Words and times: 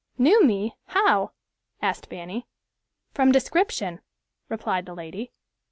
"Knew 0.17 0.43
me! 0.43 0.75
How?" 0.85 1.33
asked 1.79 2.07
Fanny. 2.07 2.47
"From 3.13 3.31
description," 3.31 4.01
replied 4.49 4.87
the 4.87 4.95
lady. 4.95 5.31